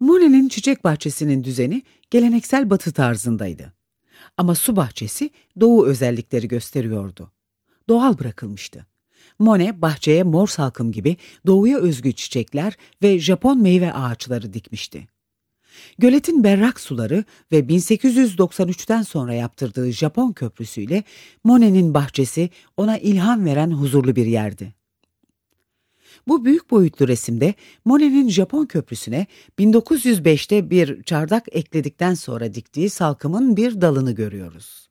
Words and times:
Monet'in 0.00 0.48
çiçek 0.48 0.84
bahçesinin 0.84 1.44
düzeni 1.44 1.82
geleneksel 2.10 2.70
batı 2.70 2.92
tarzındaydı. 2.92 3.72
Ama 4.36 4.54
su 4.54 4.76
bahçesi 4.76 5.30
doğu 5.60 5.86
özellikleri 5.86 6.48
gösteriyordu. 6.48 7.32
Doğal 7.88 8.18
bırakılmıştı. 8.18 8.86
Monet 9.38 9.82
bahçeye 9.82 10.22
mor 10.22 10.48
salkım 10.48 10.92
gibi 10.92 11.16
doğuya 11.46 11.78
özgü 11.78 12.12
çiçekler 12.12 12.76
ve 13.02 13.18
Japon 13.18 13.62
meyve 13.62 13.92
ağaçları 13.92 14.52
dikmişti. 14.52 15.08
Göletin 15.98 16.44
berrak 16.44 16.80
suları 16.80 17.24
ve 17.52 17.60
1893'ten 17.60 19.02
sonra 19.02 19.34
yaptırdığı 19.34 19.90
Japon 19.90 20.32
köprüsüyle 20.32 21.04
Monet'in 21.44 21.94
bahçesi 21.94 22.50
ona 22.76 22.98
ilham 22.98 23.44
veren 23.44 23.70
huzurlu 23.70 24.16
bir 24.16 24.26
yerdi. 24.26 24.74
Bu 26.28 26.44
büyük 26.44 26.70
boyutlu 26.70 27.08
resimde 27.08 27.54
Monet'in 27.84 28.28
Japon 28.28 28.66
köprüsüne 28.66 29.26
1905'te 29.58 30.70
bir 30.70 31.02
çardak 31.02 31.44
ekledikten 31.52 32.14
sonra 32.14 32.54
diktiği 32.54 32.90
salkımın 32.90 33.56
bir 33.56 33.80
dalını 33.80 34.12
görüyoruz. 34.12 34.88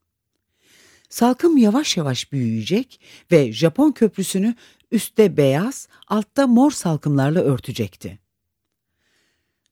Salkım 1.09 1.57
yavaş 1.57 1.97
yavaş 1.97 2.31
büyüyecek 2.31 3.01
ve 3.31 3.53
Japon 3.53 3.91
köprüsünü 3.91 4.55
üstte 4.91 5.37
beyaz, 5.37 5.87
altta 6.07 6.47
mor 6.47 6.71
salkımlarla 6.71 7.41
örtecekti. 7.41 8.19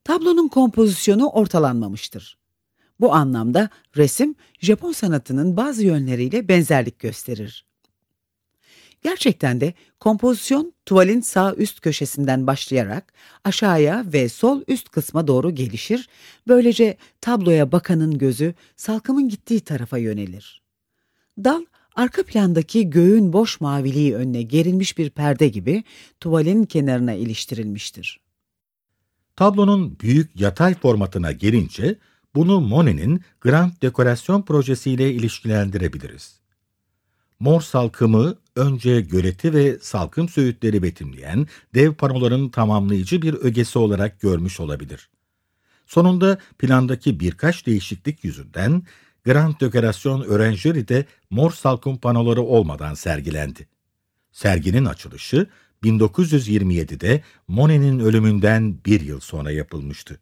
Tablonun 0.04 0.48
kompozisyonu 0.48 1.30
ortalanmamıştır. 1.30 2.38
Bu 3.00 3.14
anlamda 3.14 3.70
resim 3.98 4.36
Japon 4.62 4.92
sanatının 4.92 5.58
bazı 5.58 5.86
yönleriyle 5.86 6.48
benzerlik 6.48 7.00
gösterir. 7.00 7.66
Gerçekten 9.04 9.62
de 9.62 9.74
kompozisyon 10.00 10.74
tuvalin 10.86 11.22
sağ 11.22 11.56
üst 11.56 11.82
köşesinden 11.82 12.48
başlayarak 12.48 13.14
aşağıya 13.44 14.06
ve 14.14 14.30
sol 14.30 14.62
üst 14.68 14.90
kısma 14.90 15.28
doğru 15.28 15.56
gelişir, 15.56 16.10
böylece 16.48 16.98
tabloya 17.22 17.72
bakanın 17.72 18.18
gözü 18.18 18.54
salkımın 18.76 19.30
gittiği 19.30 19.60
tarafa 19.60 19.98
yönelir. 19.98 20.62
Dal, 21.44 21.66
arka 21.96 22.24
plandaki 22.24 22.90
göğün 22.90 23.34
boş 23.34 23.62
maviliği 23.62 24.16
önüne 24.16 24.42
gerilmiş 24.42 24.98
bir 24.98 25.10
perde 25.10 25.48
gibi 25.48 25.84
tuvalin 26.20 26.64
kenarına 26.64 27.14
iliştirilmiştir. 27.14 28.20
Tablonun 29.36 30.00
büyük 30.00 30.40
yatay 30.40 30.74
formatına 30.74 31.32
gelince 31.32 31.96
bunu 32.36 32.62
Monet'in 32.62 33.22
Grand 33.42 33.72
Dekorasyon 33.82 34.42
projesiyle 34.42 35.14
ilişkilendirebiliriz. 35.14 36.40
Mor 37.40 37.62
salkımı 37.62 38.36
önce 38.56 39.02
göleti 39.02 39.54
ve 39.54 39.78
salkım 39.82 40.30
söğütleri 40.30 40.84
betimleyen 40.84 41.48
dev 41.76 41.94
panoların 41.94 42.50
tamamlayıcı 42.50 43.22
bir 43.22 43.34
ögesi 43.34 43.80
olarak 43.80 44.22
görmüş 44.22 44.60
olabilir. 44.60 45.10
Sonunda 45.86 46.38
plandaki 46.60 47.20
birkaç 47.20 47.66
değişiklik 47.66 48.24
yüzünden 48.24 48.84
Grand 49.26 49.54
Dekorasyon 49.62 50.22
Öğrenceri'de 50.22 51.06
mor 51.30 51.52
salkım 51.52 51.98
panoları 51.98 52.42
olmadan 52.42 52.94
sergilendi. 52.94 53.68
Serginin 54.32 54.86
açılışı 54.86 55.48
1927'de 55.84 57.24
Monet'in 57.48 58.00
ölümünden 58.00 58.78
bir 58.86 59.02
yıl 59.02 59.20
sonra 59.20 59.52
yapılmıştı. 59.52 60.20